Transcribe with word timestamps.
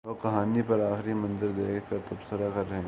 لوگ 0.05 0.15
کہانی 0.21 0.61
پر 0.67 0.79
آخری 0.79 1.13
منظر 1.13 1.47
دیکھ 1.57 1.89
کر 1.89 1.97
تبصرہ 2.09 2.49
کر 2.53 2.63
رہے 2.69 2.75
ہیں۔ 2.75 2.79